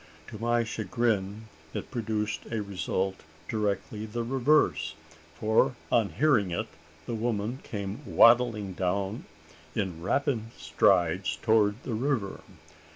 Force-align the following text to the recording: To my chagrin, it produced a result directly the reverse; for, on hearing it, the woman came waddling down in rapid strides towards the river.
To 0.29 0.39
my 0.39 0.63
chagrin, 0.63 1.43
it 1.75 1.91
produced 1.91 2.47
a 2.49 2.63
result 2.63 3.17
directly 3.47 4.07
the 4.07 4.23
reverse; 4.23 4.95
for, 5.35 5.75
on 5.91 6.09
hearing 6.13 6.49
it, 6.49 6.67
the 7.05 7.13
woman 7.13 7.59
came 7.61 7.99
waddling 8.07 8.73
down 8.73 9.25
in 9.75 10.01
rapid 10.01 10.53
strides 10.57 11.35
towards 11.43 11.83
the 11.83 11.93
river. 11.93 12.39